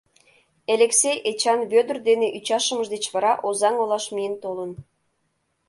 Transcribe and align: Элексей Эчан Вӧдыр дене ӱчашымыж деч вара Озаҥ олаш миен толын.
Элексей 0.73 1.17
Эчан 1.29 1.59
Вӧдыр 1.71 1.97
дене 2.07 2.27
ӱчашымыж 2.37 2.87
деч 2.93 3.03
вара 3.13 3.33
Озаҥ 3.47 3.75
олаш 3.83 4.05
миен 4.13 4.35
толын. 4.43 4.71